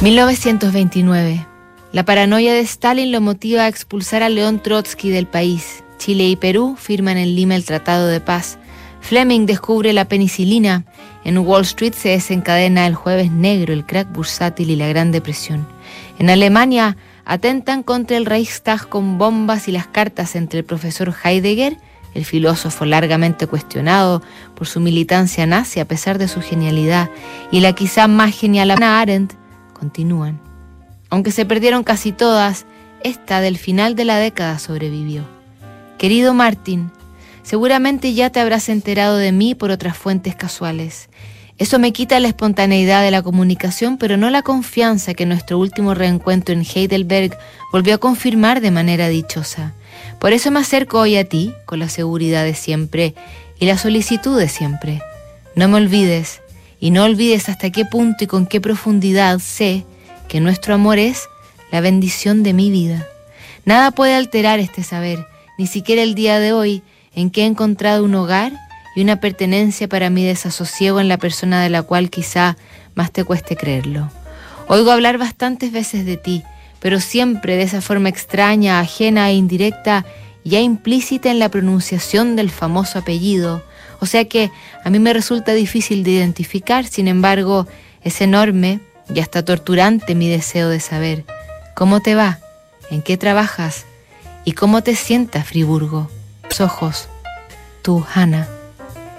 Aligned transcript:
1929. 0.00 1.44
La 1.90 2.04
paranoia 2.04 2.54
de 2.54 2.60
Stalin 2.60 3.10
lo 3.10 3.20
motiva 3.20 3.64
a 3.64 3.68
expulsar 3.68 4.22
a 4.22 4.28
León 4.28 4.62
Trotsky 4.62 5.10
del 5.10 5.26
país. 5.26 5.82
Chile 5.98 6.28
y 6.28 6.36
Perú 6.36 6.76
firman 6.78 7.16
en 7.16 7.34
Lima 7.34 7.56
el 7.56 7.64
Tratado 7.64 8.06
de 8.06 8.20
Paz. 8.20 8.58
Fleming 9.00 9.46
descubre 9.46 9.92
la 9.92 10.04
penicilina. 10.04 10.84
En 11.24 11.38
Wall 11.38 11.62
Street 11.62 11.94
se 11.94 12.10
desencadena 12.10 12.86
el 12.86 12.94
jueves 12.94 13.32
negro, 13.32 13.72
el 13.72 13.84
crack 13.84 14.12
bursátil 14.12 14.70
y 14.70 14.76
la 14.76 14.86
Gran 14.86 15.10
Depresión. 15.10 15.66
En 16.20 16.30
Alemania 16.30 16.96
atentan 17.24 17.82
contra 17.82 18.16
el 18.16 18.26
Reichstag 18.26 18.88
con 18.88 19.18
bombas 19.18 19.66
y 19.66 19.72
las 19.72 19.88
cartas 19.88 20.36
entre 20.36 20.60
el 20.60 20.64
profesor 20.64 21.12
Heidegger, 21.24 21.76
el 22.14 22.24
filósofo 22.24 22.84
largamente 22.84 23.48
cuestionado 23.48 24.22
por 24.54 24.68
su 24.68 24.78
militancia 24.78 25.44
nazi 25.44 25.80
a 25.80 25.88
pesar 25.88 26.18
de 26.18 26.28
su 26.28 26.40
genialidad, 26.40 27.10
y 27.50 27.58
la 27.58 27.72
quizá 27.72 28.06
más 28.06 28.32
genial 28.32 28.70
Hannah 28.70 29.00
Arendt, 29.00 29.34
continúan. 29.78 30.40
Aunque 31.10 31.30
se 31.30 31.46
perdieron 31.46 31.84
casi 31.84 32.12
todas, 32.12 32.66
esta 33.02 33.40
del 33.40 33.58
final 33.58 33.94
de 33.94 34.04
la 34.04 34.18
década 34.18 34.58
sobrevivió. 34.58 35.24
Querido 35.96 36.34
Martin, 36.34 36.90
seguramente 37.42 38.14
ya 38.14 38.30
te 38.30 38.40
habrás 38.40 38.68
enterado 38.68 39.16
de 39.16 39.32
mí 39.32 39.54
por 39.54 39.70
otras 39.70 39.96
fuentes 39.96 40.34
casuales. 40.34 41.08
Eso 41.58 41.80
me 41.80 41.92
quita 41.92 42.20
la 42.20 42.28
espontaneidad 42.28 43.02
de 43.02 43.10
la 43.10 43.22
comunicación, 43.22 43.98
pero 43.98 44.16
no 44.16 44.30
la 44.30 44.42
confianza 44.42 45.14
que 45.14 45.26
nuestro 45.26 45.58
último 45.58 45.92
reencuentro 45.92 46.54
en 46.54 46.64
Heidelberg 46.64 47.36
volvió 47.72 47.94
a 47.94 47.98
confirmar 47.98 48.60
de 48.60 48.70
manera 48.70 49.08
dichosa. 49.08 49.74
Por 50.20 50.32
eso 50.32 50.52
me 50.52 50.60
acerco 50.60 51.00
hoy 51.00 51.16
a 51.16 51.24
ti 51.24 51.52
con 51.64 51.80
la 51.80 51.88
seguridad 51.88 52.44
de 52.44 52.54
siempre 52.54 53.14
y 53.58 53.66
la 53.66 53.76
solicitud 53.76 54.38
de 54.38 54.48
siempre. 54.48 55.02
No 55.56 55.66
me 55.66 55.78
olvides, 55.78 56.42
y 56.80 56.90
no 56.90 57.04
olvides 57.04 57.48
hasta 57.48 57.70
qué 57.70 57.84
punto 57.84 58.24
y 58.24 58.26
con 58.26 58.46
qué 58.46 58.60
profundidad 58.60 59.38
sé 59.38 59.84
que 60.28 60.40
nuestro 60.40 60.74
amor 60.74 60.98
es 60.98 61.28
la 61.72 61.80
bendición 61.80 62.42
de 62.42 62.52
mi 62.52 62.70
vida. 62.70 63.06
Nada 63.64 63.90
puede 63.90 64.14
alterar 64.14 64.60
este 64.60 64.82
saber, 64.82 65.26
ni 65.58 65.66
siquiera 65.66 66.02
el 66.02 66.14
día 66.14 66.38
de 66.38 66.52
hoy 66.52 66.82
en 67.14 67.30
que 67.30 67.42
he 67.42 67.46
encontrado 67.46 68.04
un 68.04 68.14
hogar 68.14 68.52
y 68.94 69.02
una 69.02 69.20
pertenencia 69.20 69.88
para 69.88 70.10
mi 70.10 70.24
desasosiego 70.24 71.00
en 71.00 71.08
la 71.08 71.18
persona 71.18 71.62
de 71.62 71.70
la 71.70 71.82
cual 71.82 72.10
quizá 72.10 72.56
más 72.94 73.12
te 73.12 73.24
cueste 73.24 73.56
creerlo. 73.56 74.10
Oigo 74.68 74.90
hablar 74.90 75.18
bastantes 75.18 75.72
veces 75.72 76.04
de 76.04 76.16
ti, 76.16 76.42
pero 76.80 77.00
siempre 77.00 77.56
de 77.56 77.62
esa 77.62 77.80
forma 77.80 78.08
extraña, 78.08 78.80
ajena 78.80 79.30
e 79.30 79.34
indirecta, 79.34 80.04
ya 80.44 80.60
implícita 80.60 81.30
en 81.30 81.38
la 81.38 81.48
pronunciación 81.48 82.36
del 82.36 82.50
famoso 82.50 82.98
apellido, 82.98 83.62
o 84.00 84.06
sea 84.06 84.26
que 84.26 84.50
a 84.84 84.90
mí 84.90 84.98
me 84.98 85.12
resulta 85.12 85.52
difícil 85.54 86.04
de 86.04 86.12
identificar, 86.12 86.86
sin 86.86 87.08
embargo, 87.08 87.66
es 88.02 88.20
enorme 88.20 88.80
y 89.12 89.20
hasta 89.20 89.44
torturante 89.44 90.14
mi 90.14 90.28
deseo 90.28 90.68
de 90.68 90.80
saber 90.80 91.24
cómo 91.74 92.00
te 92.00 92.14
va, 92.14 92.38
en 92.90 93.02
qué 93.02 93.16
trabajas 93.16 93.86
y 94.44 94.52
cómo 94.52 94.82
te 94.82 94.94
sientas, 94.94 95.46
Friburgo. 95.46 96.10
Los 96.44 96.60
ojos, 96.60 97.08
tú, 97.82 98.04
Hannah. 98.14 98.48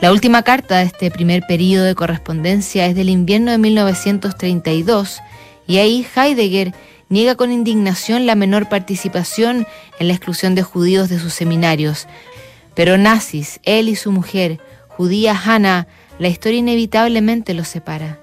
La 0.00 0.12
última 0.12 0.42
carta 0.42 0.78
de 0.78 0.84
este 0.84 1.10
primer 1.10 1.42
periodo 1.48 1.84
de 1.84 1.94
correspondencia 1.94 2.86
es 2.86 2.94
del 2.94 3.08
invierno 3.08 3.50
de 3.50 3.58
1932 3.58 5.20
y 5.66 5.78
ahí 5.78 6.06
Heidegger 6.14 6.72
niega 7.08 7.34
con 7.34 7.50
indignación 7.50 8.24
la 8.24 8.36
menor 8.36 8.68
participación 8.68 9.66
en 9.98 10.08
la 10.08 10.14
exclusión 10.14 10.54
de 10.54 10.62
judíos 10.62 11.08
de 11.08 11.18
sus 11.18 11.34
seminarios. 11.34 12.06
Pero 12.78 12.96
nazis, 12.96 13.58
él 13.64 13.88
y 13.88 13.96
su 13.96 14.12
mujer, 14.12 14.60
judía 14.86 15.36
Hannah, 15.36 15.88
la 16.20 16.28
historia 16.28 16.60
inevitablemente 16.60 17.52
los 17.52 17.66
separa. 17.66 18.20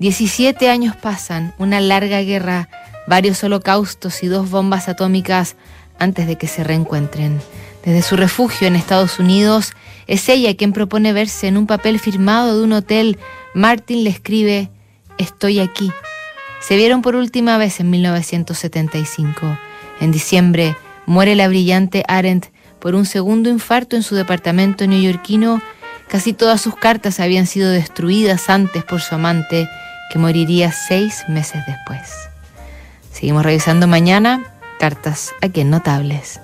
Diecisiete 0.00 0.68
años 0.68 0.96
pasan, 0.96 1.54
una 1.58 1.80
larga 1.80 2.20
guerra, 2.22 2.68
varios 3.06 3.44
holocaustos 3.44 4.24
y 4.24 4.26
dos 4.26 4.50
bombas 4.50 4.88
atómicas 4.88 5.54
antes 5.96 6.26
de 6.26 6.36
que 6.36 6.48
se 6.48 6.64
reencuentren. 6.64 7.40
Desde 7.84 8.02
su 8.02 8.16
refugio 8.16 8.66
en 8.66 8.74
Estados 8.74 9.20
Unidos, 9.20 9.74
es 10.08 10.28
ella 10.28 10.56
quien 10.56 10.72
propone 10.72 11.12
verse 11.12 11.46
en 11.46 11.56
un 11.56 11.68
papel 11.68 12.00
firmado 12.00 12.58
de 12.58 12.64
un 12.64 12.72
hotel. 12.72 13.20
Martin 13.54 14.02
le 14.02 14.10
escribe, 14.10 14.70
Estoy 15.18 15.60
aquí. 15.60 15.92
Se 16.60 16.76
vieron 16.76 17.00
por 17.00 17.14
última 17.14 17.58
vez 17.58 17.78
en 17.78 17.90
1975. 17.90 19.56
En 20.00 20.10
diciembre 20.10 20.76
muere 21.06 21.36
la 21.36 21.46
brillante 21.46 22.02
Arendt 22.08 22.46
por 22.84 22.94
un 22.94 23.04
segundo 23.04 23.50
infarto 23.50 23.96
en 23.96 24.04
su 24.04 24.14
departamento 24.14 24.86
neoyorquino 24.86 25.60
Casi 26.08 26.32
todas 26.32 26.60
sus 26.60 26.76
cartas 26.76 27.20
habían 27.20 27.46
sido 27.46 27.70
destruidas 27.70 28.48
antes 28.48 28.84
por 28.84 29.00
su 29.00 29.14
amante, 29.14 29.68
que 30.10 30.18
moriría 30.18 30.70
seis 30.70 31.24
meses 31.28 31.62
después. 31.66 32.08
Seguimos 33.10 33.42
revisando 33.42 33.86
mañana 33.86 34.42
cartas 34.78 35.32
aquí 35.40 35.62
en 35.62 35.70
Notables. 35.70 36.43